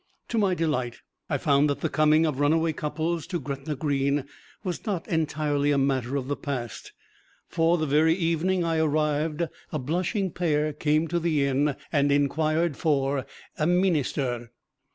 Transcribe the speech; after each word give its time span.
To 0.29 0.39
my 0.39 0.55
delight 0.55 0.95
I 1.29 1.37
found 1.37 1.69
that 1.69 1.81
the 1.81 1.87
coming 1.87 2.25
of 2.25 2.39
runaway 2.39 2.73
couples 2.73 3.27
to 3.27 3.39
Gretna 3.39 3.75
Green 3.75 4.25
was 4.63 4.83
not 4.83 5.07
entirely 5.07 5.69
a 5.69 5.77
matter 5.77 6.15
of 6.15 6.27
the 6.27 6.35
past, 6.35 6.91
for 7.47 7.77
the 7.77 7.85
very 7.85 8.15
evening 8.15 8.63
I 8.63 8.79
arrived 8.79 9.43
a 9.71 9.77
blushing 9.77 10.31
pair 10.31 10.73
came 10.73 11.07
to 11.09 11.19
the 11.19 11.45
inn 11.45 11.75
and 11.91 12.11
inquired 12.11 12.77
for 12.77 13.27
a 13.59 13.67
"meenister." 13.67 14.49